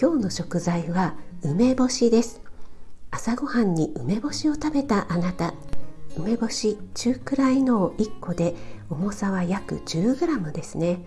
[0.00, 2.40] 今日の食材は梅干しです。
[3.10, 5.54] 朝ごはんに梅干しを食べたあなた。
[6.16, 8.54] 梅干し中くらいの1個で
[8.90, 11.04] 重さは約 10g ですね。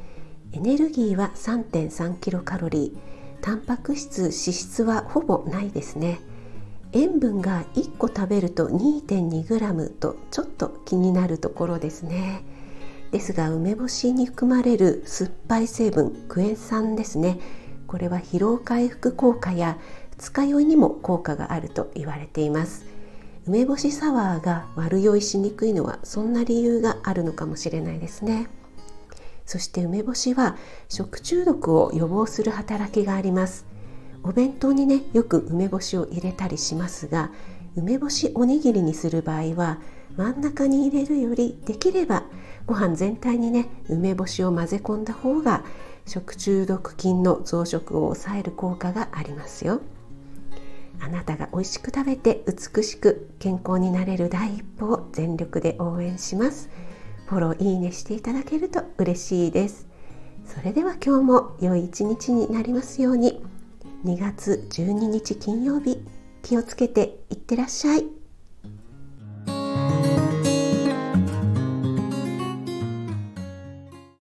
[0.54, 2.96] エネルギーは 3.3kcal
[3.42, 6.20] タンパク質脂質はほぼないですね。
[6.94, 12.44] 塩分が1個食べると 2.2g とちょっと気になるところですね。
[13.12, 17.40] ですが梅干しに含まれる酸っぱい成分クエン酸ですね。
[17.96, 19.78] これは疲労回復効果や
[20.18, 22.86] 二日酔いにも効果があると言われています。
[23.48, 28.50] 梅干しサワーが悪酔いしにくいのはそんな理由があるのかもしれないですね。
[29.46, 30.58] そして梅干しは
[30.90, 33.66] 食中毒を予防する働きがあります。
[34.24, 37.32] お弁当にねよく梅干しを入れたりしますが
[37.78, 39.80] 梅干しおにぎりにする場合は
[40.18, 42.24] 真ん中に入れるよりできれば
[42.66, 45.64] ご飯全体にね梅干しを混ぜ込んだ方が
[46.06, 49.82] 食中毒菌の増殖を抑える効果がありますよ。
[51.00, 56.70] あなたが美味しく食べて美しく健康になれる第一歩を全力で応援します。
[57.28, 59.88] フォローいいねしていただけると嬉しいです。
[60.46, 63.44] それでは今日も良い一日になりますように。
[64.06, 65.98] 2月12日金曜日
[66.44, 68.25] 気をつけていってらっしゃい。